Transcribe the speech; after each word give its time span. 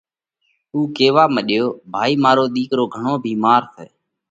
اُو 0.73 0.79
ڪيوا 0.95 1.25
مڏيو: 1.35 1.65
ڀائِي 1.93 2.13
مارو 2.23 2.45
ۮِيڪرو 2.55 2.85
گھڻو 2.93 3.13
ڀيمار 3.23 3.61
سئہ، 3.73 3.85